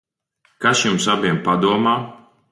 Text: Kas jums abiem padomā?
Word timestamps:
Kas 0.65 0.81
jums 0.85 1.05
abiem 1.15 1.37
padomā? 1.49 1.93